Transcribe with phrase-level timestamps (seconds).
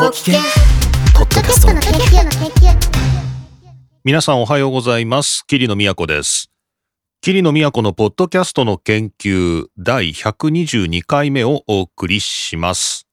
[0.00, 0.40] ご機嫌
[1.14, 2.74] ポッドキャストの研究の研究
[4.02, 5.44] 皆さんおはようございます。
[5.46, 6.50] 桐野都です。
[7.20, 13.06] 桐野都のポッドキャストの研究第122回目をお送りします。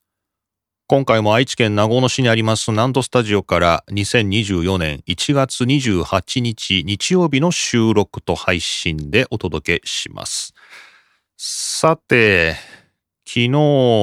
[0.87, 10.53] 今回も愛知県名古屋市にありますナンドスタジオから2024年1月28日日曜日の収録と配信でお届けします。
[11.35, 12.55] さて、
[13.27, 13.49] 昨日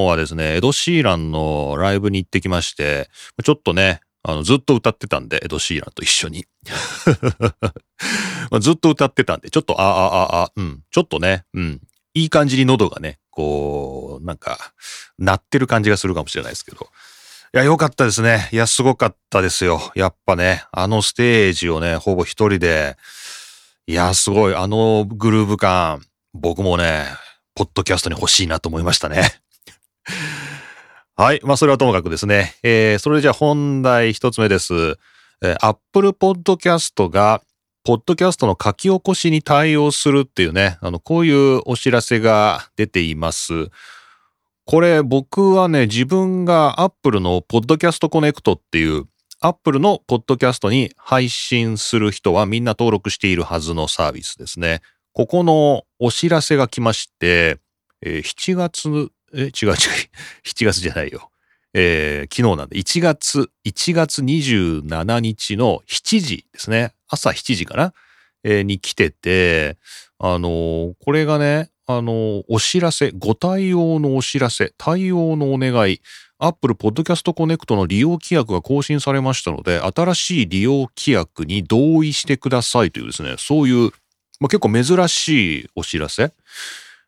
[0.07, 3.09] はですね、エド・シーランのライブに行ってきまして、
[3.43, 6.45] ちょっとね、あの、ずっと歌ってたんで、エド・シーランと一緒に。
[8.61, 11.81] ずっと歌ってたんで、ちょっと、あ、あ、あ、あ、うん、ちょっとね、うん、
[12.13, 14.59] いい感じに喉がね、こう、なんか、
[15.17, 16.87] 鳴ってる感じがするかもしれないですけど。
[17.55, 18.47] いや、良かったですね。
[18.51, 19.91] いや、すごかったですよ。
[19.95, 22.95] やっぱね、あのステージをね、ほぼ一人で、
[23.87, 27.07] いや、すごい、あのグルーヴ感、僕もね、
[27.55, 29.31] ポッドキャストに欲しいなと思いましたね。
[31.17, 31.39] はい。
[31.43, 32.55] まあ、それはともかくですね。
[32.61, 34.99] えー、それじゃあ本題一つ目です。
[35.41, 37.41] えー、Apple Podcast が、
[37.85, 43.69] ポッドキャストの書き起こしに対応するっていうね、あの、こういうお知らせが出ています。
[44.65, 49.05] これ僕はね、自分が Apple の Podcast Connect っていう、
[49.39, 54.81] Apple のポッドキャストに配信する人はみんな登録しているはずのサービスですね。
[55.15, 57.57] ここのお知らせが来まして、
[58.01, 59.49] えー7月、え、違う違う、
[60.45, 61.31] 7月じゃないよ。
[61.73, 66.91] えー昨日なんで、1月、1月27日の7時ですね。
[67.07, 67.93] 朝7時かな、
[68.43, 69.77] えーに来てて、
[70.19, 76.01] あのーこれがね、あのーお知らせ、ご対応のお知らせ、対応のお願い、
[76.39, 83.91] Apple Podcast Connect の利用規約が更新されましたので、新しい利用規約に同意してくださいというですね、そういう、
[84.39, 86.33] まあ、結構珍しいお知らせ。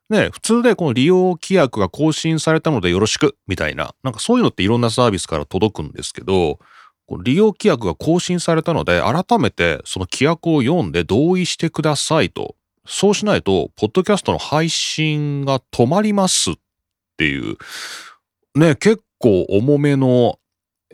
[0.09, 6.59] ね、普通でこの利用規約が更新されたのでよろしく、みたいな、なんかそういうのっていろんなサービスから届くんですけど、
[7.07, 12.55] この利用規約が更新されたので、改めてその規約を読んで同意してくださいと。
[12.85, 16.55] そうしないと、ポッドキャストの配信が止まりますっ
[17.17, 17.57] ていう、
[18.55, 20.39] ね、結構重めの、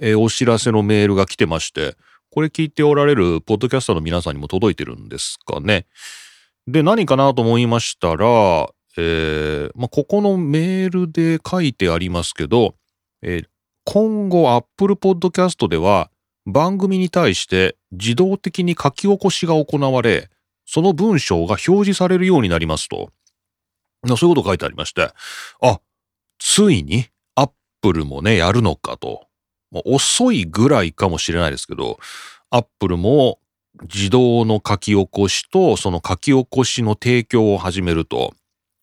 [0.01, 1.95] えーお知らせのメールが来てまして、
[2.31, 5.85] これ聞いておられるポッドキャスターの皆さんにも届いてるんですかね。
[6.67, 12.75] で、何かなと思いましたら、えーまあ、ここのメールで書いてありますけど、
[13.21, 13.45] えー
[13.85, 16.09] 今後 Apple Podcast では
[16.45, 20.29] 番組に対して自動的に書き起こしが行われ、
[20.65, 23.11] その文章が表示されるようになりますと。
[24.17, 25.11] そういうこと書いてありまして、
[25.61, 25.79] あ、
[26.39, 29.27] ついに Apple もね、やるのかと。
[29.85, 31.99] 遅いぐらいかもしれないですけど、
[32.51, 33.39] Apple も
[33.81, 38.33] 自動の書き起こしとその書き起こしの提供を始めると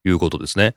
[0.05, 0.75] いうことですね。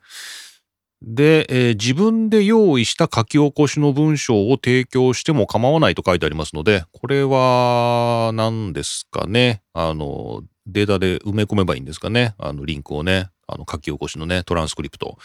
[1.02, 9.62] で、えー自分で用意した書き起こしの文章を提供しても構わないと書いてありますので、これは何ですかね？
[9.74, 12.34] あの、データで埋め込めばいいんですかね？
[12.38, 15.18] あの、リンクをね、あの、書き起こしのね、トランスクリプト。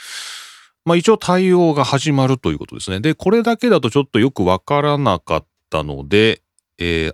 [0.84, 3.00] まあ一応対応が始まるということですね。
[3.00, 6.42] で、これだけだとちょっとよくわからなかったので、
[6.78, 7.12] えー、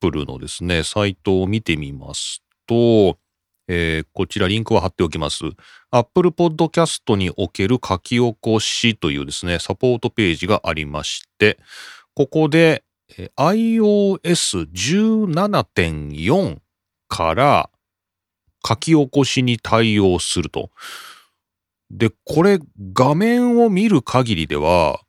[0.00, 3.18] Apple のですね、サイトを見てみますと、
[3.66, 5.44] えーこちらリンクを貼っておきます。
[5.90, 11.58] Apple Podcast における書き起こしというですね、サポートページがありまして、
[12.14, 12.84] ここで
[13.18, 16.58] えー iOS17.4
[17.08, 17.70] から
[18.66, 20.70] 書き起こしに対応すると。
[21.90, 22.58] で、これ
[22.92, 25.00] 画面を見る限りでは、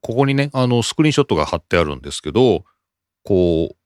[0.00, 2.64] ここにね、あのスクリーンショットが貼ってあるんですけど、
[3.24, 3.76] こう、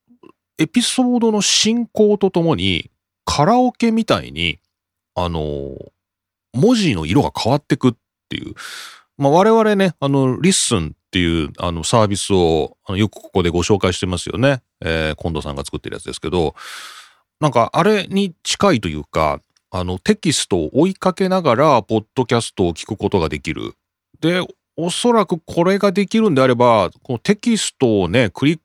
[0.62, 2.90] エピソードの進行とともに
[3.24, 4.58] カラオケみたいに、
[5.14, 5.76] あの、
[6.52, 7.94] 文字の色が変わってくっ
[8.28, 8.54] ていう。
[9.18, 14.62] まあ、我々ね、あの、リッスンっていうあのサービスをよくここでご紹介してますよね。
[14.80, 16.54] えー、近藤さんが作ってるやつですけど、
[17.38, 19.40] なんかあれに近いというか、
[19.70, 23.74] あの、テキストを追いかけながら、ポッドキャストを聞くことができる。
[24.20, 24.40] で、
[24.76, 28.60] おそらくこれができるんであれば、このテキストをね、クリッ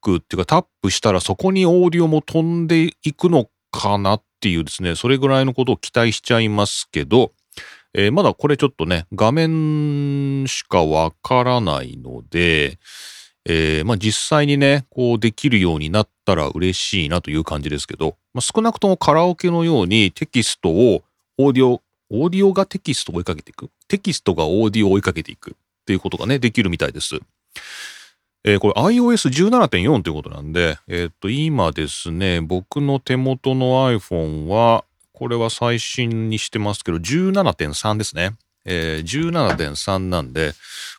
[0.00, 7.32] クっていうかタップしたらそこにオーディオも飛んでいくのかなっていうですね、それぐらいのことを期待しちゃいますけど、
[7.92, 12.78] えーまだこれちょっとね、画面しかわからないので、
[13.44, 21.02] えーまあ実際にね、こうできるようになったら嬉しいなという感じですけど、まあ、少なくともカラオケのようにテキストを
[21.36, 23.70] オーディオ、オーディオがテキストを追いかけていく？
[23.88, 25.54] テキストがオーディオを追いかけていくっ
[25.84, 27.18] ていうことがね、できるみたいです。
[28.44, 38.36] えーこれ iOS17.4 ということなんで、えっ、と、今ですね、僕の手元の iPhone は、これは最新にしてますけど、17.3ですね。
[38.64, 40.52] えー17.3なんで、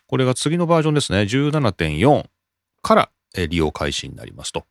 [0.06, 1.22] これが次のバージョンですね。
[1.22, 2.26] 17.4
[2.82, 4.64] からえー利用開始になりますと。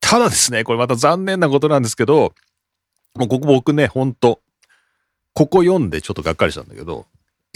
[0.00, 2.34] ただですね、これまた残念なことなんですけど、
[3.14, 4.40] もうここ僕ね、ほんと、
[5.32, 7.06] ここ読んでちょっとがっかりしたんだけど、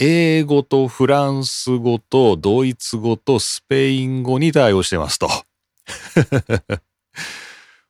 [0.03, 5.29] 英語とフランス語とドイツ語とスペイン語に対応してますと。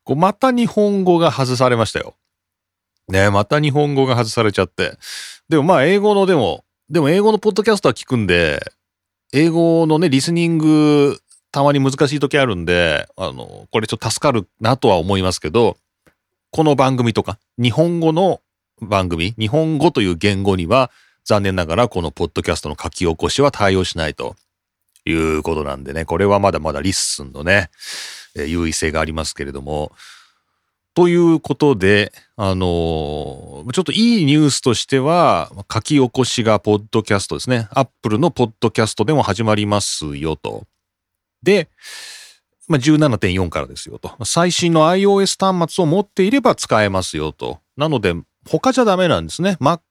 [0.04, 2.18] こうまた日本語が外されましたよ。
[3.08, 4.98] ねまた日本語が外されちゃって。
[5.48, 8.74] でもまあ英語のでも、でも英語のポッドキャストは聞くんで、
[9.32, 11.18] 英語のね、リスニング
[11.54, 15.78] たまに難しい時あるんで、あの、これちょっと助かるなとは思いますけど、
[16.50, 18.42] この番組とか、日本語の
[18.82, 20.92] 番組、日本語という言語には、
[21.26, 24.36] 残念ながらこのポッドキャストの書き起こしは対応しないと
[25.06, 27.70] いうことなんでね、これはまだまだリッスンのね、
[28.36, 29.92] えー優位性がありますけれども、
[30.94, 37.68] ということで、あのーちょっといいニュースとしては、書き起こしがポッドキャストですね。
[37.72, 40.66] アップルのポッドキャストでも始まりますよと。
[41.44, 41.70] で、
[42.68, 44.12] まあ、17.4からですよと。
[44.24, 47.60] 最新の iOS 端末を持っていれば使えますよと。
[47.78, 48.16] なので、
[48.50, 49.58] 他じゃダメなんですね。
[49.60, 49.82] Mac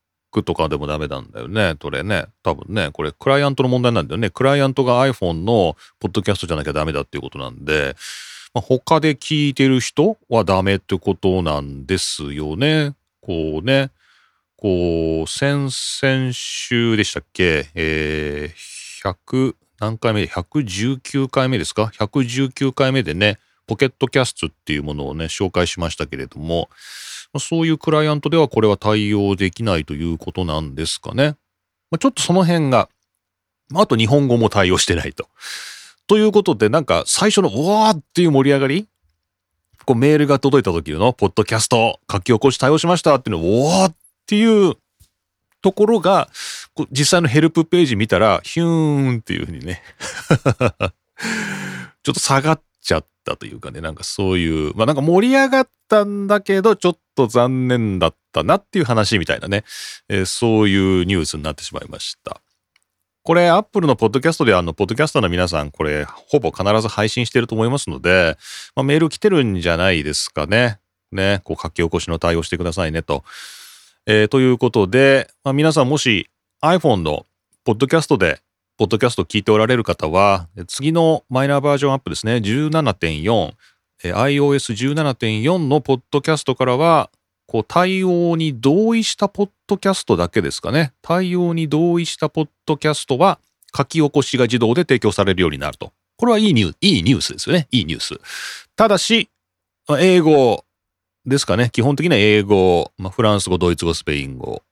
[0.43, 1.75] とかでもダメなんだよね。
[1.79, 2.25] これね。
[2.43, 2.89] 多分ね。
[2.91, 4.29] これ、クライアントの問題なんだよね。
[4.29, 7.95] クライアントが iPhone のポッドキャストじゃなきゃダメだっていうことなんで、
[8.53, 12.95] まあ、他で聞いてる人はダメってことなんですよね。
[13.21, 13.91] こうね。
[14.55, 17.69] こう、先々週でしたっけ？
[17.75, 20.21] えー、100、何回目？
[20.21, 26.69] で ?119 回目ですか ?119 回目でね、ポケットキャストっていうものをね、紹介しましたけれども、
[27.39, 31.35] そういうクライアントではこれは対応できないということなんですかね。
[31.89, 32.89] まあ、ちょっとその辺が、
[33.73, 35.29] ああと日本語も対応してないと。
[36.07, 38.87] ということで、なんか最初のうわーっていう盛り上がり
[39.85, 43.95] こうメールが届いた時の、ポッドキャスト書き起こし対応しましたっていうのを、おーっ
[44.27, 44.75] ていう
[45.61, 46.29] ところが、
[46.73, 49.81] こう実際のヘルプページ見たら、ヒューンっていうふうにね、
[52.03, 59.63] ちょっと下がっちゃったというかね、なんかそういう、まあなんか盛り上がったんだけど、ちょっと残念だったなっていう話みたいなね、
[60.09, 62.41] えーそういうニュースになってしまいました。
[63.23, 68.35] これ、アップルのポッドキャストであの、ポッドキャスターの皆さん、これ、ほぼ必ず配信してると思いますので、
[68.75, 70.79] まあ、メール来てるんじゃないですかね。
[71.11, 73.23] ね、こう書き起こしの対応してくださいねと。
[74.07, 76.29] えーということで、まあ、皆さんもし
[76.63, 77.27] iPhone の
[77.63, 78.41] ポッドキャストで、
[78.81, 83.53] ポッドキャスト聞いておられる方は、次のマイナーバージョンアップですね、17.4、
[84.05, 87.11] iOS17.4 のポッドキャストからは、
[87.45, 90.93] こう対応に同意したポッドキャストだけですかね。
[91.03, 93.37] 対応に同意したポッドキャストは
[93.77, 95.93] 書き起こしが自動で提供されるようになると。
[96.17, 97.67] これはいいニュー、いいニュースですよね。
[97.69, 98.19] いいニュース。
[98.75, 99.29] ただし、
[99.99, 100.65] 英語
[101.27, 101.69] ですかね。
[101.71, 104.63] 基本的には英語、まあ、フランス語、ドイツ語、スペイン語。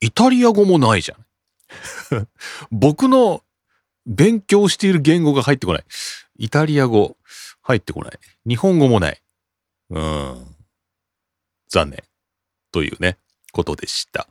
[0.00, 1.24] イタリア語もないじゃん。
[2.70, 3.42] 僕の
[4.06, 5.84] 勉強している言語が入ってこない。
[6.38, 7.16] イタリア語
[7.62, 8.18] 入ってこない。
[8.46, 9.22] 日本語もない。
[9.90, 10.56] うん。
[11.68, 12.02] 残念。
[12.72, 13.18] というね、
[13.52, 14.28] ことでした。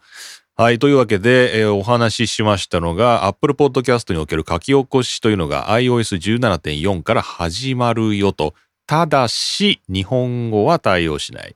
[0.55, 0.79] はい。
[0.79, 8.53] というわけで、えーお話ししましたのが、Apple Podcast における書き起こしというのが iOS17.4 から始まるよと。
[8.85, 11.55] ただし、日本語は対応しない。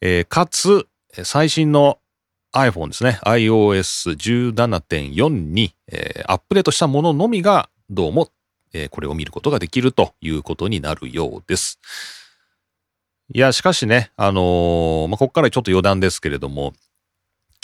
[0.00, 0.88] えーかつ、
[1.22, 1.98] 最新の
[2.54, 3.18] iPhone ですね。
[3.24, 8.30] iOS17.4 に、えーアップデートしたもののみが、どうも、
[8.72, 11.78] えーこれを見ることができるということになるようです。
[13.34, 16.72] いや、しかしね、あのーまあ、ここからちょっと余談ですけれども、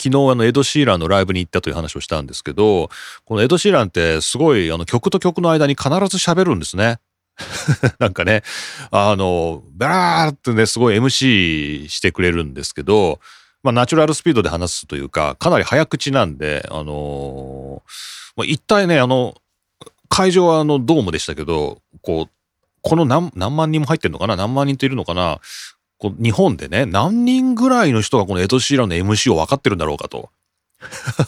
[0.01, 2.89] 昨日あのエド・シーランのライブに行ったという話をしたんですけど、
[3.23, 6.99] このエド・シーランってすごいあの曲と曲の間に必ず喋るんですね。
[7.99, 8.43] なんかね、
[8.91, 13.19] あの、バラーってね、すごい MC してくれるんですけど、
[13.65, 19.33] まあ、ナチュラルスピードで話すというか、かなり早口なんで、あのーまあ、一体ね、あの、
[20.07, 22.29] 会場はあのドームでしたけど、こう、
[22.83, 25.39] この何何万人も入ってるのかな何万人といるのかな
[25.97, 30.29] こう日本でね、何人ぐらいの人がこのエド・シーランの MC を分かってるんだろうかと。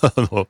[0.04, 0.48] あの、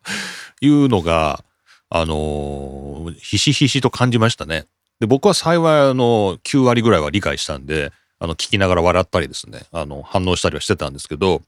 [0.59, 1.45] いうのが、
[1.89, 4.65] あのーひしひしと感じましたね。
[4.99, 11.41] で、僕は幸いあの、9割ぐらいは理解したんで、あの、聞きながら笑ったりですね、あの、反応したりはしてたんですけど、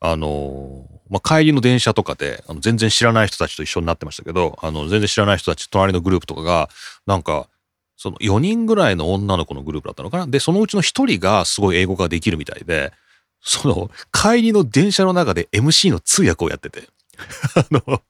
[0.00, 6.68] あのまあ、帰りの電車とかで、あの全然知らない人たちと一緒になってましたけど、あの、全然知らない人たち、隣のグループとかが、
[7.06, 7.48] なんか、
[7.96, 10.26] その4人ぐらいの女の子のグループだったのかな？
[10.26, 10.84] で、そのうちの1
[11.16, 12.92] 人がすごい英語ができるみたいで、
[13.40, 16.88] その、帰りの電車の中で MC の通訳をやってて、
[17.54, 18.02] あの、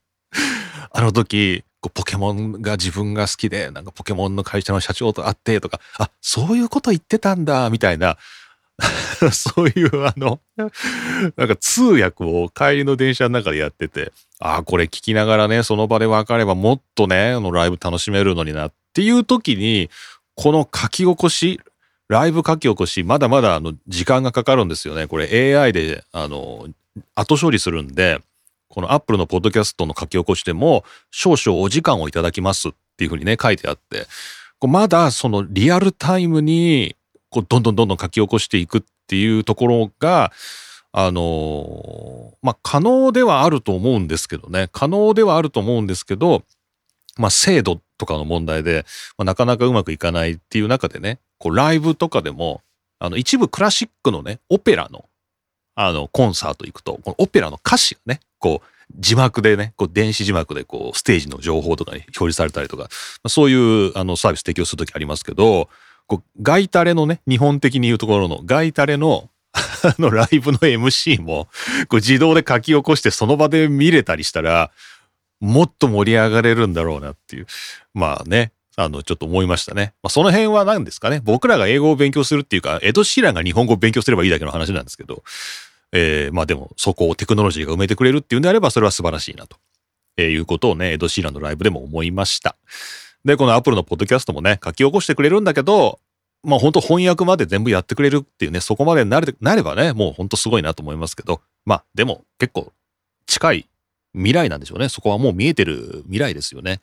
[0.91, 1.63] あの時、
[1.93, 8.17] ポケモンが自分が好きで、なんかポケモンの会社の社長と会ってとか、あ、そういうこと言ってたんだ、みたいな、
[9.31, 10.39] そういうあの、
[11.35, 19.89] なんか通訳を帰りの電車の中でやってて、ああ、これ聞きながらね、その場で分かればもっとね、あのライブ楽しめるのになっていう時に、
[20.35, 21.59] この書き起こし、
[22.07, 25.07] ライブ書き起こし、まだまだあの時間がかかるんですよね。
[25.07, 26.67] これ AI であの
[27.15, 28.21] 後処理するんで、
[28.69, 34.05] この Apple のポッドキャストの書き起こしでも少々お時間をいただきますっていうふうにね書いてあって、
[34.61, 36.95] まだそのリアルタイムに
[37.29, 40.31] こうどんどんどんどん書き起こしていくっていうところが、
[40.91, 46.43] あのまあ可能ではあると思うんですけどね、可能ではあると思うんですけど、
[47.17, 48.85] まあ精度とかの問題で、
[49.17, 52.61] まあ、なかなかうまくいかないっていう中でね、こうライブとかでも、
[52.99, 55.05] あの一部クラシックのね、オペラの、
[55.75, 58.67] あのコンサート行くと、このオペラの歌詞がね、こう
[58.97, 62.87] 字幕でね、こう電子字幕でこうステージの情報とかに表示されたりとか、
[63.27, 63.53] そうい
[63.89, 65.69] うあのサービス提供するときありますけど、
[66.07, 71.47] こうガイタレのね、日本的に言うところのガイタレの あのライブの MC も
[71.87, 74.71] こう自動で書き起こしてその場で見れたりしたら、
[75.39, 77.47] もっと盛り上がれるんだろうなっていう。
[77.93, 79.93] まあね、あの、ちょっと思いましたね。
[80.03, 81.19] まあ、その辺は何ですかね。
[81.23, 85.23] 僕らが英語を勉強するっていうか、エド・シーランが日本語を勉強すればいいだけの話なんですけど、
[85.91, 89.57] えー、まあでも、そこをテクノロジーが埋めてくれるっていうんであれば、それは素晴らしいなと、
[90.17, 92.55] え、いうことをね、エド・シーランのライブでも思いました。
[93.25, 95.99] で、このアップルのポッドキャストもね、書き起こしてくれるんだけど、
[96.43, 102.71] まあ本当翻訳まで全部やってくれるっていうね、そこまでなれなればね、もう本当すごいなと思いますけど、まあでも結構
[103.25, 103.69] 近い
[104.13, 104.89] 未来なんでしょうね。
[104.89, 106.79] そこはもう見えてる未来ですよね。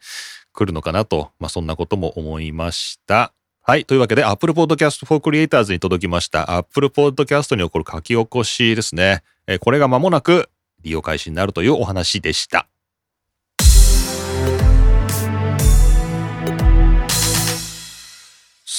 [0.52, 3.32] 来るのかなと、まあそんなことも思いました。
[3.62, 3.86] はい。
[3.86, 9.22] というわけで、Apple Podcast for Creators に届きました、Apple Podcast に起こる書き起こしですね。
[9.46, 10.50] えこれが間もなく
[10.82, 12.68] 利用開始になるというお話でした。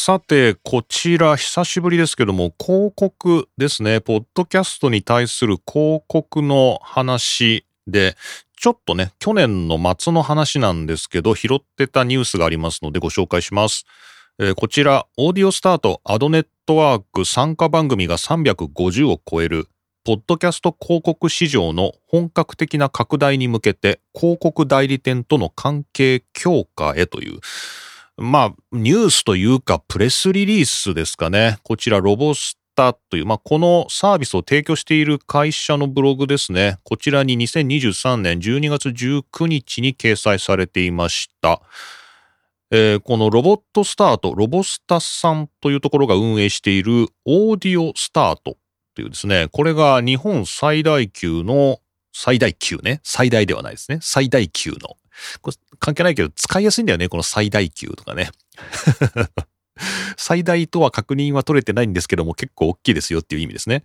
[0.08, 4.02] さて、こちら久しぶりですけども、広告ですね。
[4.02, 8.16] ポッドキャストに対する広告の話で、
[8.56, 13.88] ちょっとね、去年の末の話なんですけど、拾ってたニュースがありますのでご紹介します。
[14.38, 19.70] えーこちら、オーディオスタートアドネットワーク参加番組が350を超える、
[20.04, 27.40] ポッドキャスト広告市場の本格的な拡大に向けて、広告代理店との関係強化へという、
[28.18, 31.58] まあ、ニュースというか、プレスリリースですかね。
[31.64, 36.78] こちら、ロボスタという、まあ、このサービスを提供している会社のブログですね。
[36.84, 41.62] こちらに2023年12月19日に掲載されていました。
[42.72, 48.58] えーこのロボットスタート、ロボスタさんというところが運営しているオーディオスタート
[48.96, 51.80] というですね、これが日本最大級の、
[52.12, 54.98] 最大級ね、最大ではないですね、最大級の。
[55.80, 58.30] 関係ないけど使いやすいんだよね、この最大級とかね。
[60.18, 63.84] 最大とは確認は取れてないんですけども結構大きいですよっていう意味ですね。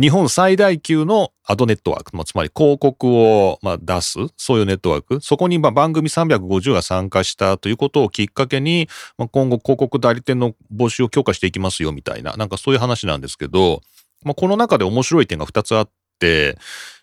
[0.00, 8.88] 日本最大級のアドネットワーク、まあつまり広告をま出す、そういうネットワーク、そこにま番組350が参加したということをきっかけに、
[9.18, 13.82] まあ今後広告代理店の募集を強化していきますよみたいな、なんかそういう話なんですけど、
[14.22, 16.56] まあこの中で面白い点が2つあって、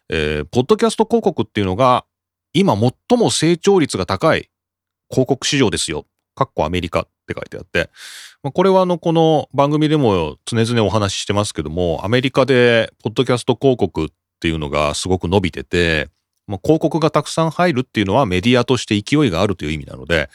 [0.10, 2.06] えーポッドキャスト広告っていうのが
[2.54, 4.50] 今最も成長率が高い
[5.10, 6.06] 広告市場ですよ。
[6.36, 7.90] かっこアメリカって書いてあって、
[8.44, 14.08] まあ、これはあの、この番組でも常々お話ししてますけども、アメリカでポッドキャスト広告っ
[14.40, 16.10] ていうのがすごく伸びてて、
[16.48, 20.30] まあ、広告がたくさん入るっていうのはメディアとして勢いがあるという意味なので、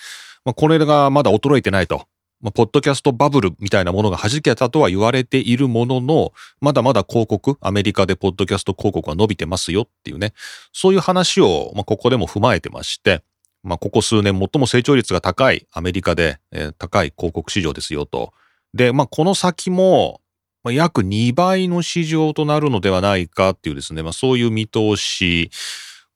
[0.45, 2.07] まあ、これがまだ衰えてないと。
[2.47, 10.33] まあ、ポッドキャストバブルみたいなものが弾けたとは言われているものの、まだまだ広告、アメリカでポッドキャスト広告が伸びてますよっていうね、
[10.73, 13.25] そういう話を、まあ、ここでも踏まえてまして、
[13.65, 18.33] まあ、ここ数年最も成長率が高いアメリカで、えー高い広告市場ですよと。
[18.75, 20.21] で、まあ、この先も、
[20.63, 25.51] まあ、約2倍の市場となるのではないかっていうですね、まあ、そういう見通し。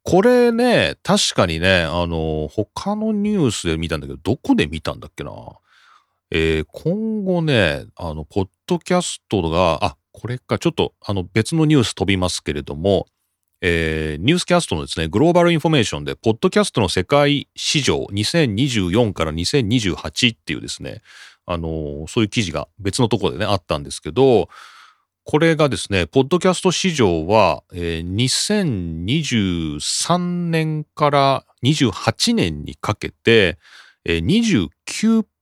[0.04, 5.32] これね、確かにね、あの、他のニュースで見たんだけど、どこで見たんだっけな？
[6.30, 13.06] えー今後ね、あの、ポッドキャストが、あ、これか、ちょっと、あの、別のニュース飛びますけれども、
[13.62, 21.02] えーニュースキャストのですね、グローバルインフォメーションで、ポッドキャストの世界市場2024から2028っていうですね、
[21.46, 24.48] あのーそういう記事が別のところでね、あったんですけど、
[25.24, 30.18] これがですね、ポッドキャスト市場は、えー2023
[30.50, 33.58] 年から28年にかけて、
[34.04, 34.24] えー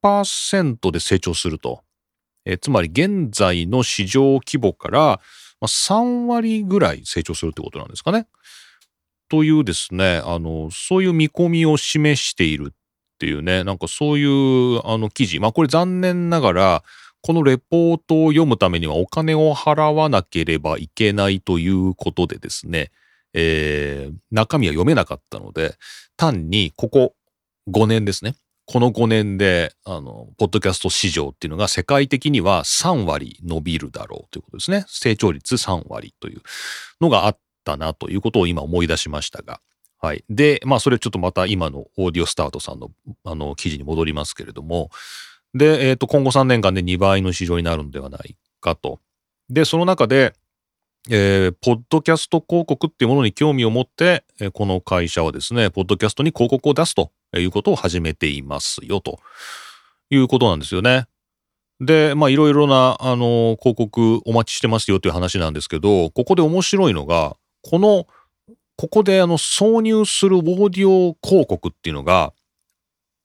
[0.02, 1.82] 29%で成長すると。
[2.44, 5.20] えつまり現在の市場規模から、ま
[5.62, 8.26] あ、3割ぐらい成長するってことなんですかね。
[9.28, 12.74] というですね、あの、そういう見込みを示しているっ
[13.18, 15.38] ていうね、なんかそういうあの記事。
[15.40, 16.84] まあこれ残念ながら、
[17.20, 22.90] このレポートを読むためにはお金を払わなければいけないということでですね、
[23.34, 25.76] えー中身は読めなかったので、
[26.16, 27.14] 単にここ
[27.70, 28.36] 5年ですね。
[28.70, 34.84] この5年で、あの、ポッドキャスト市場っていうのが世界的には3割伸びるだろうということですね。
[34.88, 36.42] 成長率3割という
[37.00, 39.62] のがあったなということを今思い出しましたが。
[39.98, 40.22] はい。
[40.28, 42.90] で、まあそれちょっとまた今のオーディオスタートさんの
[43.24, 44.90] あの記事に戻りますけれども、
[45.54, 49.00] で、えっ、ー、と、今後3年間で2倍の市場になるんではないかと。
[49.48, 50.34] で、その中で、
[51.08, 59.20] えー、ポッドキャスト広告っていうものに興味を持って、えー、この会社はですね、ポッドキャストに広告を出すということを始めていますよ、と
[60.10, 61.06] いうことなんですよね。
[61.80, 68.06] で、まあいろいろな、あの、広告お待ちしてますよという話なんですけど、ここで面白いのが、この、
[68.76, 72.32] ここであの、挿入するオーディオ広告っていうのが、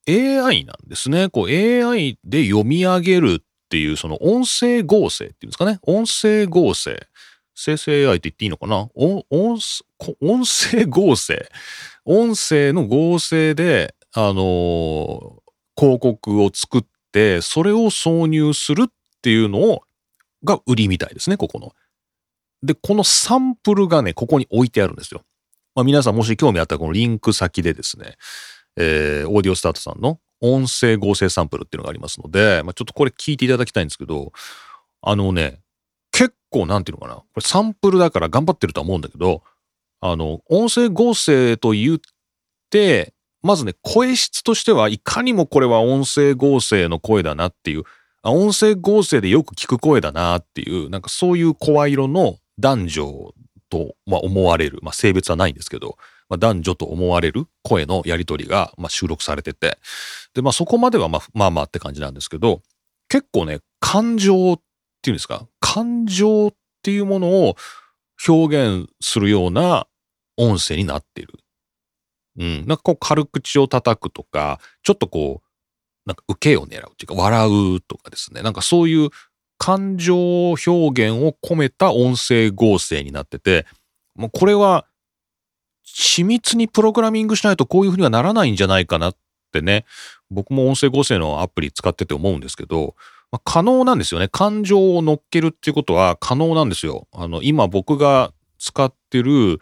[0.07, 1.29] AI なんですね。
[1.29, 5.79] こう AI で読み上げるっていう、その音声合成っていうんですかね。
[5.83, 7.07] 音声合成。
[7.55, 8.89] 生成 AI って言っていいのかな？
[8.95, 11.49] 音音声合成。
[12.05, 15.39] 音声の合成で、あのー、
[15.75, 18.91] 広告を作って、それを挿入するっ
[19.21, 19.83] ていうのを、
[20.43, 21.73] が売りみたいですね、ここの。
[22.61, 25.23] で、このサンプルがね、ここに置いてあるんですよ。
[25.75, 28.15] まあ、皆さんもし興味あったらこのリンク先でですね、
[28.77, 34.33] えー、オーディオスタートさんの音声合成サンプルっていうのがありますので、まあ、ちょっとこれ聞いていただきたいんですけど、
[35.01, 35.61] あのね、
[36.11, 39.41] 結構なんていうのかな、これサンプルだから頑張ってるとは思うんだけど、
[40.05, 41.99] あの、音声合成と言っ
[42.69, 47.83] て、まずね、声質としてはいかにもこれは音声合成の声だなっていう、
[48.21, 53.33] あ音声合成でよく聞く声だなっていう、なんかそういう声色の男女
[53.69, 55.95] と、まあ、思われる、まあ、性別はないんですけど、
[56.27, 59.77] まあ、男女と思われる声のやり取りが、まあ、収録されてて、
[60.33, 62.61] で、まあ、そこまではまあ、まあまあって感じなんですけど、
[63.07, 64.57] 結構ね、感情っ
[65.01, 67.55] ていうんですか、感情っていうものを
[68.27, 69.87] 表現するような
[70.37, 71.33] 音声になっている。
[72.37, 72.65] うん。
[72.65, 75.47] なんかこう軽口を叩くとか、ちょっとこう、
[76.05, 78.41] なんか受けを狙うっていうか、笑うとかですね。
[78.41, 79.09] なんかそういう
[79.57, 83.65] 感情表現を込めた音声合成になってて、
[84.15, 84.85] もうこれは
[85.85, 89.15] 緻密にプログラミングしないとこういうふうにはならないんじゃないかなっ
[89.51, 89.85] てね、
[90.29, 92.95] 僕も音声合成のアプリ使ってて思うんですけど、
[93.31, 94.27] まあ、可能なんですよね。
[94.27, 97.07] 感情を乗っけるっていうことは可能なんですよ。
[97.11, 99.59] あの、今僕が使ってる、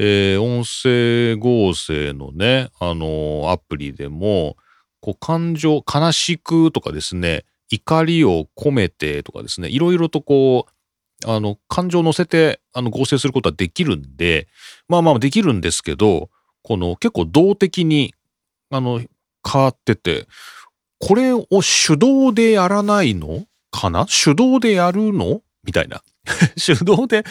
[0.00, 4.56] えー、音声合成のね、あのアプリでも、
[5.00, 14.46] こう感情、悲しくとかですね、怒りを込めてとかですね、いろいろとこう、あの、感情を乗せて、あの、合成することはできるんで、
[14.86, 16.30] まあまあできるんですけど、
[16.62, 18.14] この結構動的に、
[18.70, 19.02] あの、
[19.50, 20.28] 変わってて、
[21.00, 21.46] これを
[21.86, 24.06] 手動でやらないのかな？
[24.06, 25.42] 手動でやるの？
[25.64, 26.02] みたいな。
[26.56, 27.24] 手動で、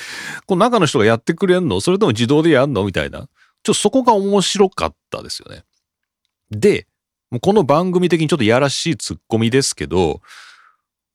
[0.46, 1.82] こう中の人がやってくれんの？
[1.82, 2.84] それとも自動でやんの？
[2.86, 3.20] みたいな。
[3.20, 3.28] ちょっ
[3.64, 5.64] とそこが面白かったですよね。
[6.52, 6.88] で、
[7.42, 10.22] この番組的にちょっとやらしいツッコミですけど、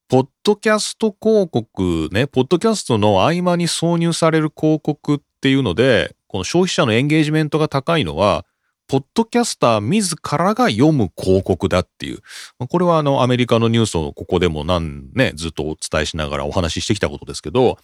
[0.09, 8.45] ポッドキャスト広告ね、ポッドキャストの合間に挿入される広告っていうので、この消費者のエンゲージメントが高いのは、
[8.93, 12.19] ポッドキャスター自らが読む広告だっていう。
[12.69, 17.79] これはあのアメリカのニュースをここでも何ね、ずっとお伝えしながらお話ししてきたことですけど、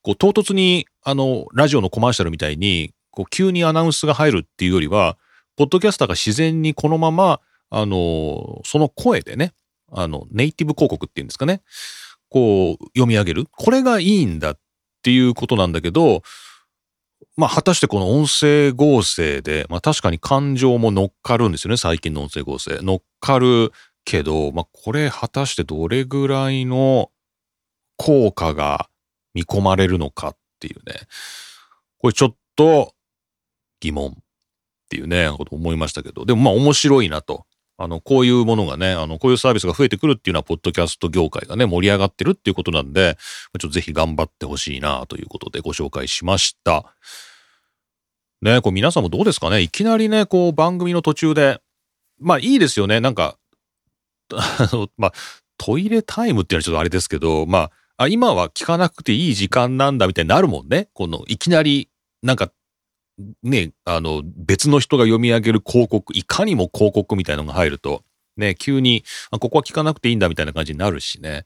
[0.00, 5.18] こう唐突にあのラジオのコマーシャルみたいに、こう急にアナウンスが入るっていうよりは、
[5.56, 9.52] ポッドキャスターが自然にこのまま、あの、その声でね、
[9.92, 11.60] あの、ネイティブ広告っていうんですかね。
[12.30, 13.48] こう、読み上げる。
[13.50, 14.58] これがいいんだっ
[15.02, 16.22] ていうことなんだけど、
[17.36, 22.78] まあ、果たしてこの音声合成で、まあ確かに感情も乗っかるんですよね、最近の音声合成。
[22.82, 23.72] 乗っかる
[24.04, 27.10] けど、まあこれ果たしてどれぐらいの
[27.96, 28.88] 効果が
[29.34, 31.00] 見込まれるのかっていうね。
[31.98, 32.94] これちょっと
[33.80, 34.14] 疑問っ
[34.88, 37.46] ていうね、こと思いましたけど、でもまあ面白いなと。
[37.76, 43.16] あの、こういうものがね、あの、こういうサービスが増えてくるっていうのは、ポッドキャスト業界がね、盛り上がってるっていうことなんで、
[43.58, 46.94] ちょっとぜひ頑張ってほしいなということでご紹介しました。
[48.42, 49.60] ね、こう皆さんもどうですかね？
[49.60, 51.60] いきなりね、こう番組の途中で、
[52.20, 53.00] まあいいですよね。
[53.00, 53.38] なんか、
[54.32, 55.12] あの、まあ、
[55.58, 60.88] トイレタイムっていうのはちょっとあれですけど、まあ、あ今は聞かなくていい時間なんだみたいになるもんね。
[60.92, 61.88] この、いきなり、
[62.22, 62.50] なんか
[63.42, 68.02] ね、あの、別の人が読み上げる広告、いかにも広告みたいのが入ると、
[68.36, 71.44] ね、急に、あここは聞かなくていいんだみたいな感じになるしね。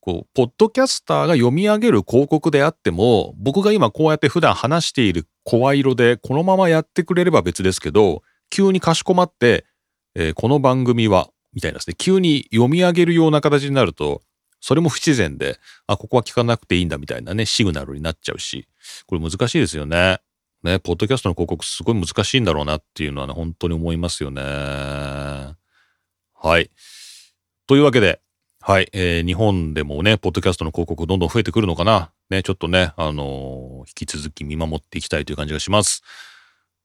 [0.00, 9.64] こう、ポッドキャスターが読み上げる広告であっても、僕が今こうやって普段話している声色でこのままやってくれれば別ですけど、急にかしこまって、
[10.14, 14.20] えー、この番組は、みたいなですね、急に読み上げるような形になると、
[14.60, 18.68] それも不自然で、あ、ここは聞かなくていいんだみたいなね、シグナルになっちゃうし、
[19.06, 20.18] これ難しいですよね。
[20.62, 24.42] ね、ポッドキャストの広告すごい難しいんだろうなっていうのはね、本当に思いますよね。
[24.42, 25.54] は
[26.58, 26.70] い。
[27.66, 28.20] というわけで、
[28.60, 32.10] はい、えー日本でもね、ポッドキャストの広告どんどん増えてくるのかな。
[32.28, 36.02] ね、ちょっとね、あのー引き続き見守っていきたいという感じがします。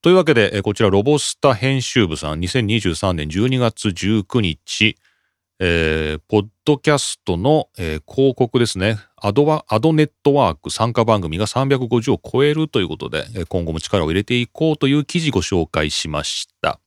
[0.02, 4.96] というわけで、えーこちらロボスタ編集部さん、2023年12月19日、
[5.60, 8.98] えーポッドキャストの、えー広告ですね。
[9.16, 16.80] アド、アドネットワーク参加番組が350を超えるということで、今後も力を入れていこうという記事ご紹介しました。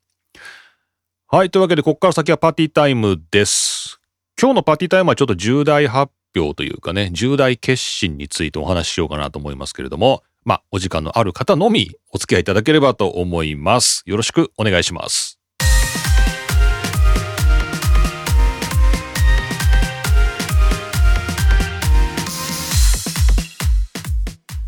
[1.27, 1.49] はい。
[1.49, 3.99] というわけで、ここから先はパーティータイムです。
[4.39, 14.03] 今日のパーティータイムはちょっと重大発表というかね、重大決心についてお話ししようかなと思いますけれども、まあ、お時間のある方のみお付き合いいただければと思います。
[14.05, 15.36] よろしくお願いします。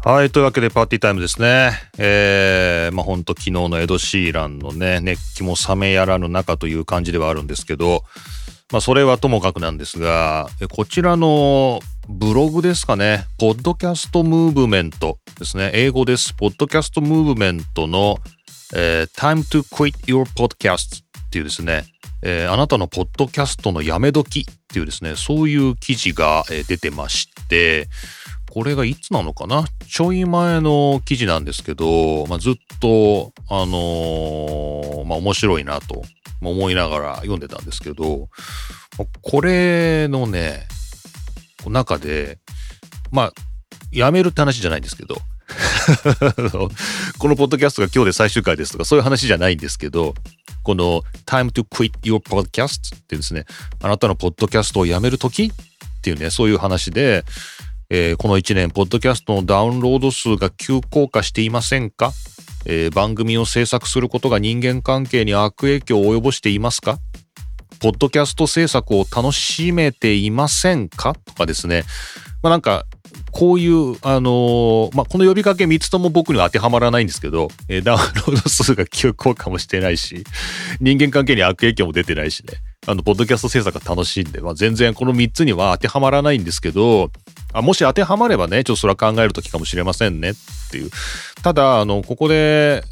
[0.02, 0.32] はい。
[0.32, 1.72] というわけでパーティータイムですね。
[1.98, 8.06] えー、まあほんと昨日のエド・シーランのね、熱気も冷めやらぬ中という感じではあるんですけど、
[8.72, 15.72] まあそれはともかくなんですが、こちらのブログですかね、ポッドキャストムーブメントですね。
[15.74, 16.34] 英語です。
[16.34, 18.20] ポッドキャストムーブメントの、
[18.74, 21.84] えー Time to Quit Your Podcast っていうですね、
[22.22, 27.90] えーあなたのポッドキャストのやめ時っていうですね、そういう記事が、えー出てまして、
[28.50, 29.66] これがいつなのかな？
[29.88, 36.04] ちょい前の記事なんですけど、まあ、ずっと、あのーまあ、面白いなと
[36.42, 38.30] 思いながら読んでたんですけど、
[39.22, 40.68] これのね、
[41.68, 42.40] 中で、
[43.12, 43.34] まあ、
[43.92, 45.16] やめるって話じゃないんですけど、
[47.18, 50.14] このポッドキャストが今日で最終回ですとか、そういう話じゃないんですけど、
[50.64, 53.46] この Time to quit your podcast ってですね、
[53.82, 55.52] あなたのポッドキャストをやめるときっ
[56.02, 57.26] ていうね、そういう話で、
[57.92, 62.12] えーこの1年、ポッドキャストのダウンロード数が急降下していませんか、
[62.68, 67.00] えー番組を制作することが人間関係に悪影響を及ぼしていますか？
[67.80, 71.16] ポッドキャスト制作を楽しめていませんか？
[71.16, 71.84] とかですね。
[72.44, 72.86] まあなんか、
[73.32, 80.24] こういう、あのーまあこの呼びかけ3つとも僕には当てはまらないんですけど、えーダウンロード数が急降下もしてないし、
[80.80, 82.54] 人間関係に悪影響も出てないしね。
[82.88, 87.12] あの、ポッドキャスト制作が楽しいんで、まあ全然この3つには当てはまらないんですけど、
[87.54, 90.34] あもし当てはまればね、ちょっとそれは考えるときかもしれませんねっ
[90.72, 90.92] ていう。
[91.42, 92.84] ただ、あの、ここで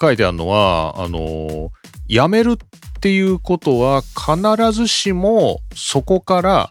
[0.00, 1.70] 書いてあるのは、あの、
[2.06, 2.56] やめるっ
[3.00, 6.70] ていうことは必ずしもそこから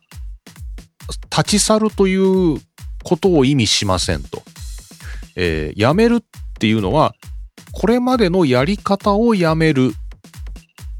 [1.30, 2.60] 立ち去るという
[3.04, 4.42] ことを意味しませんと。
[5.36, 6.24] えーやめるっ
[6.58, 7.14] ていうのは、
[7.74, 9.94] これまでのやり方をやめる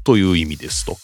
[0.04, 0.98] という意味ですと。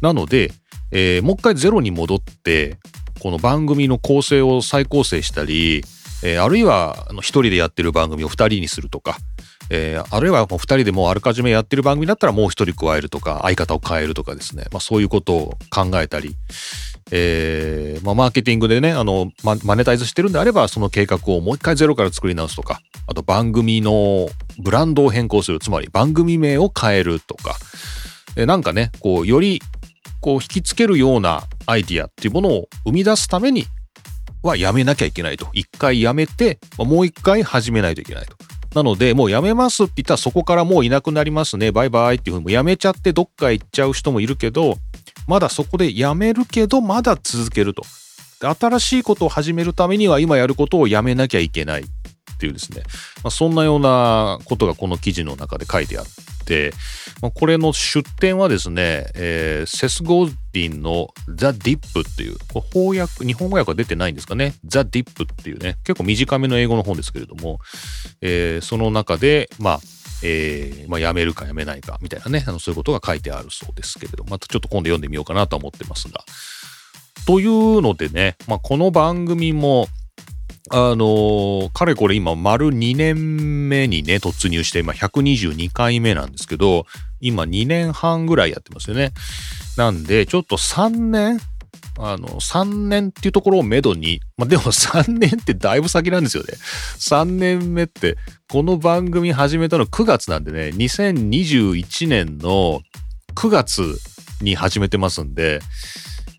[0.00, 0.52] なので、
[0.92, 2.78] えーもう一回ゼロに戻って、
[3.22, 5.84] この番組の構成を再構成したり、
[6.24, 9.16] えーあるいはあの一人でやってる番組を二人にするとか、
[9.70, 16.34] えーあるいはもう二人でもうあらかじめやってる番組だったらもう一人加えるとか、相方を変えるとかですね、まあそういうことを考えたり、
[17.12, 27.54] えーまあマーケティングでね、あの、ママネタイズしてるんであれば、その計画をもう一回ゼロから作り直すとか、あと番組のブランドを変更する、つまり番組名を変えるとか、
[28.34, 29.62] えーなんかね、こう、より
[30.22, 33.66] こう引きつけるようなアイディアっていうものを生み出すために
[34.42, 35.48] はやめなきゃいけないと。
[35.52, 38.36] 一回やめて、もう一回始めないといけないと。
[38.74, 41.72] なので、もうやめますって言ったらそこからもういなくなりますね。
[41.72, 44.78] バイバイっていうふうにやめちゃってどっか行っちゃう人もいるけど、
[45.26, 47.82] まだそこでやめるけど、まだ続けると。
[48.40, 51.84] 新しいことを始めるためには今やることをやめなきゃいけないっ
[52.38, 52.82] ていうですね。
[53.22, 56.04] まあ、そんなようなことがこの記事の中で書いてあっ
[56.52, 56.72] て、
[57.22, 67.60] まあ、これの出典はですね、えーセス・ゴーディンの The Dip っていう、これ翻訳、日本語訳は出てないんですかね？The Dip っていうね、結構短めの英語の本ですけれども、
[68.20, 69.80] えーその中で、まあ、
[70.22, 76.24] えーまあ、やめるかやめないかみたいなね、あのそういうことが書いてあるそうですけれども、またちょっと今度読んでみようかなと思ってますが。
[77.26, 79.88] というのでね、まあ、この番組も、
[80.70, 86.86] あのーかれこれ今丸2年目にね、突入して、今122回目なんですけど、
[87.20, 89.12] 今2年半ぐらいやってますよね。
[89.76, 91.40] なんで、ちょっと3年
[91.98, 96.54] あの、3年っていうところをめどに、まあ、でも3年ってだいぶ先なんですよね。
[96.98, 98.16] 3年目って、
[98.50, 102.80] この番組始めたの9月なんでね、2021年の
[103.34, 103.82] 9月
[104.40, 105.60] に始めてますんで、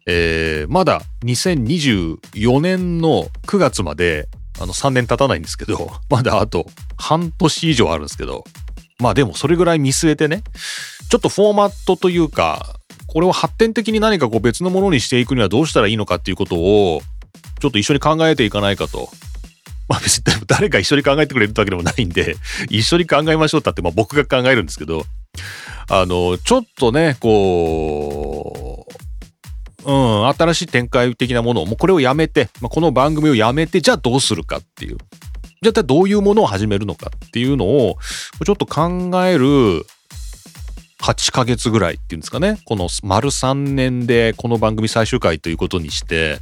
[0.05, 4.27] えーまだ2024年の9月まで
[4.59, 6.65] あの3年経たないんですけど、 まだあと
[6.97, 8.43] 半年以上あるんですけど、
[8.99, 10.43] まあでもそれぐらい見据えてね、
[11.09, 12.75] ちょっとフォーマットというか、
[13.07, 17.01] これを発展的に何かこう別のものにしていくにはどうしたらいいのかっていうことを、
[17.59, 19.09] ちょっと一緒に考えていかないかと。
[19.89, 22.37] まあ別に誰か一緒に考えてくれるわけでもないんで、
[22.69, 25.05] 一緒に考えましょうったって、まあ僕が考えるんですけど、
[25.89, 28.62] あの、ちょっとね、こう
[29.91, 34.97] ん、新しい展開的なものを、もうこれをやめて、まあ、この番組をやめて、じゃあどうするかっていう。
[35.61, 37.97] じゃあどういうものを始めるのかっていうのを、
[38.45, 39.85] ちょっと考える
[41.03, 42.59] 8ヶ月ぐらいっていうんですかね。
[42.65, 46.39] この丸3年でこの番組最終回ということにして、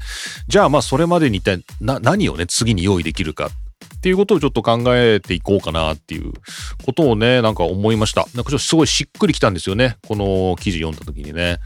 [0.47, 6.31] じゃあまあそれまでに一体何をね、次に用意できるかっていうことをちょっと考えていこうかなっていう
[6.85, 8.27] ことをね、なんか思いました。
[8.35, 9.97] なんかちょっとすごいしっくりきたんですよね。
[10.07, 11.57] この記事読んだ時にね。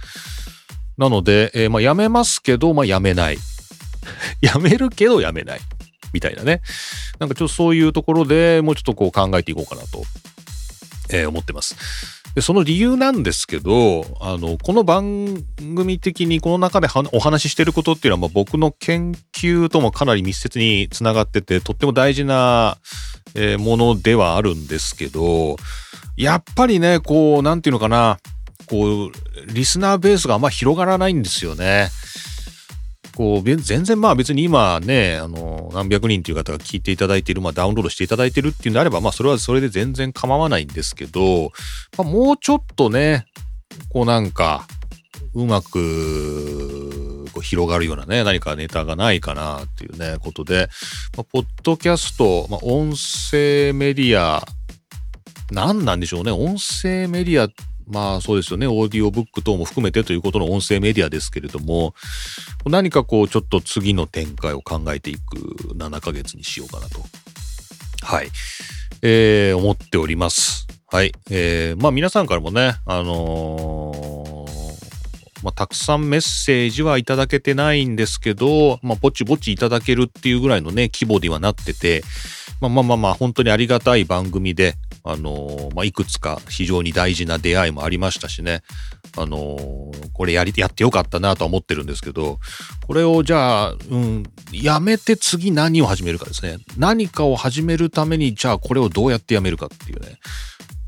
[0.97, 3.37] なので、えー、まあやめますけど、まあやめない。
[4.41, 5.59] やめるけどやめない。
[6.13, 6.61] みたいなね。
[7.19, 10.03] なんかちょっとそういうところでもうちょっとこう考えていこうかなと、
[11.09, 11.75] えー、思ってます。
[12.35, 22.77] で、その理由なんですけど、あの、この番組的にこの中でお話ししてることっていうのは、まあ、僕の研究ともかなり密接につながってて、とっても大事な、
[23.35, 25.55] えー、ものではあるんですけど、
[26.17, 28.19] やっぱりね、こう、なんていうのかな、
[28.67, 29.11] こう、
[29.47, 31.89] リスナーベースがあんま広がらないんですよね。
[33.15, 41.51] こう、全然まあ別に今ね、あの、何百人という方が聞いていただいている、まあダウンロードしていただいてるっていうんであれば、まあそれはそれで全然構わないんですけど、
[41.97, 43.25] まあ、もうちょっとね、
[43.89, 44.67] こうなんか、
[45.33, 50.69] うまく、こう広がるようなね、何かネタがないかなっていうね、ことで、
[51.17, 54.45] まあ、ポッドキャスト、まあ、音声メディア、
[55.51, 57.49] 何なんでしょうね、音声メディア
[57.87, 58.67] まあそうですよね。
[58.67, 61.93] オーディオブック等も含めてということの音声メディアですけれども、
[62.65, 65.37] 何かこうちょっと次の展開を考えていく
[65.75, 67.01] 7ヶ月にしようかなと。
[68.01, 68.29] はい。
[69.01, 70.67] えー、思っております。
[70.91, 71.11] はい。
[71.29, 82.03] えー、まあ皆さんからもね、あのー、まあたくさんメッセージはいただけてないんですけど、まあぼちぼちいただけるっていうぐらいのね、規模にはなってて、
[82.61, 84.75] まあまあまあまあ本当にありがたい番組で、
[85.07, 88.63] あの、まあ、いくつか非常に大事な出会いもありましたしね、
[89.15, 92.39] あの、これやり、やってよかったなとは思ってるんですけど、
[92.87, 96.57] これをじゃあ、うん、やめて次何を始めるかですね。
[96.77, 100.17] 何かを始めるために、じゃあこれをどうやってやめるかっていうね、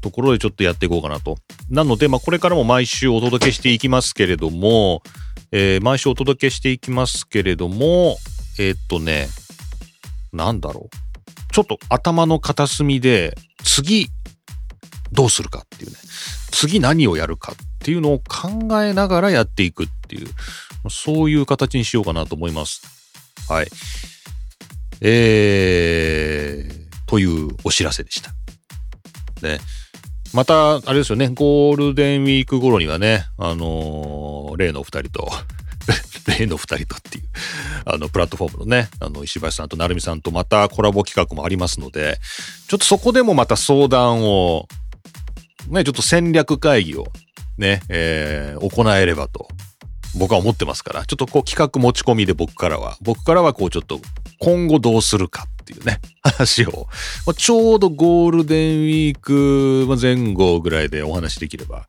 [0.02, 1.38] ところでちょっとやっていこうかなと。
[1.70, 5.04] なので、まあ、これからも毎週お届けしていきますけれども、
[5.52, 8.18] えー、毎週お届けしていきますけれども、
[8.58, 9.28] えー、っとね、
[10.34, 11.07] なんだろう。
[11.58, 14.10] ちょっと頭の片隅で次
[15.12, 15.98] どうするかっていうね
[16.52, 20.28] 次何をやるかっていうのを考えながらやっていくっていう
[20.92, 22.84] そういう形にしようかなと思います。
[23.50, 23.68] はい。
[25.02, 28.30] えー、というお知らせでした。
[29.42, 29.58] ね。
[30.36, 35.32] また、あれですよね、ゴールデンウィーク頃にはね、あのー、例のお二人と
[36.28, 37.24] 例の二人とっていう、
[37.86, 42.20] あの、プラットフォームのね、あの、石橋さんと成美さんとまたコラボ企画もありますので、
[42.68, 44.68] ちょっとそこでもまた相談を、
[45.70, 47.08] ね、ちょっと戦略会議を
[47.58, 49.48] ね、えー、行えればと、
[50.16, 54.00] 僕は思ってますから、ちょっとこう企画持ち込みで僕からは、僕からはこうちょっと
[54.40, 56.88] 今後どうするかっていうね、話を、
[57.26, 61.88] まあ、ちょうどゴールデンウィーク前後ぐらいでお話できれば、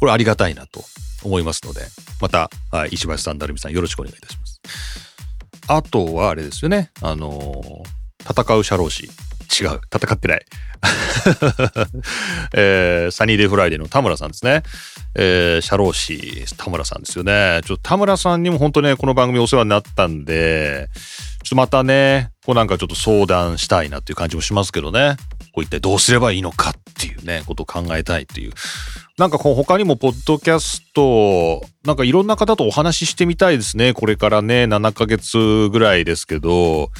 [0.00, 0.84] これありがたいなと
[1.24, 1.80] 思いますので、
[2.20, 4.60] また、はい、石橋さん、成美さんよろしくお願いいたします。
[5.66, 9.08] あとはあれですよね、あのー、戦う社労士。
[9.60, 10.44] 違う、戦ってない。
[12.54, 14.62] えー、サニーデイフライデーの田村さんですね。
[15.14, 17.60] えー、社労士、田村さんですよね。
[17.64, 20.88] ちょっと田村さんにも本当ね、この番組お世話になったんで、
[21.44, 25.16] ちょっとまたね、こうなんかちょっと相談したいなっていう感じもしますけどね。
[25.54, 28.52] こう一体どうすればいいのかっていうね、ことを考えたいっていう。
[29.16, 33.94] なんかこう他にもポッドキャスト、なんかいろんな方とお話ししてみたいですね。
[33.94, 36.90] これからね、7ヶ月ぐらいですけど、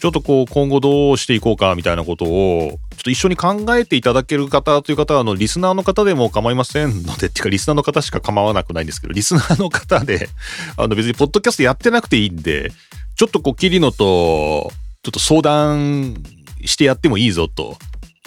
[0.00, 10.28] ちょっとこう今後どうしていこうかみたいなことを、ちょっと一緒に考えていただける方という方は、あの、リスナーの方でも構いませんので、っていうかリスナーの方しか構わなくないんですけど、リスナーの方で、
[10.76, 12.72] あの別にポッドキャストやってなくていいんで、
[13.16, 14.72] ちょっとこう、キリノと、
[15.04, 16.16] ちょっと相談
[16.64, 17.76] してやってもいいぞと。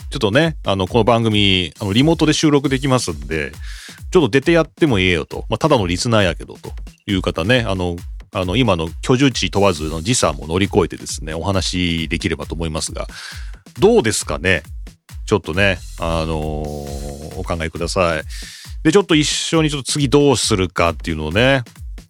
[0.10, 3.52] ちょっとね、あの、この番組、あの、リモートで収録できますんで、
[4.12, 5.46] ちょっと出てやってもええよと。
[5.50, 6.72] まあ、ただのリスナーやけど、と
[7.06, 7.98] いう方ね、あの、
[8.32, 13.08] あの、今の居住地問わずの時差も乗り越えてですね、お話できればと思いますが、
[13.80, 14.64] どうですかね？
[15.26, 18.24] ちょっとね、あのー、お考えください。
[18.84, 21.64] で、ちょっと一緒にちょっと次どうするかっていうのをね、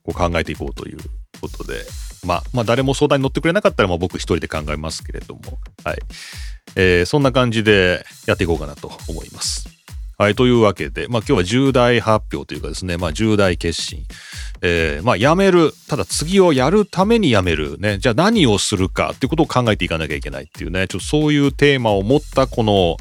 [0.04, 0.98] こう考えていこうという
[1.42, 1.84] ことで、
[2.26, 5.98] まあ、まあ、誰も相談に乗ってくれなかったら、まあ、僕一人で考えますけれども、はい。
[6.76, 9.70] えー、そんな感じでやっていこうかなと思います。
[10.18, 10.36] はい。
[10.36, 14.04] というわけで、まあ今日は重大発表というかですね、まあ重大決心。
[14.62, 15.74] えー、まあやめる。
[15.88, 17.78] ただ次をやるためにやめる。
[17.80, 18.00] ね。
[18.00, 22.98] じゃあ何をするかっていうことを考えていかなきゃいけないっていうね、ちょっとそういうテーマを持ったこの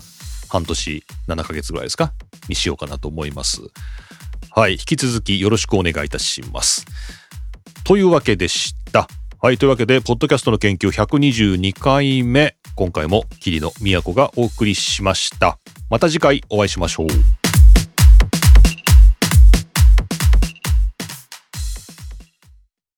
[0.50, 2.12] 半年、7ヶ月ぐらいですか？
[2.48, 3.62] にしようかなと思います。
[4.50, 6.84] はい、引き続きよろしくお願いいたします。
[7.84, 8.85] というわけでした。
[9.42, 15.58] はい、というわけで、ポッドキャストの研究122回目、今回も桐野都がお送りしました。
[15.90, 17.45] また次回お会いしましょう。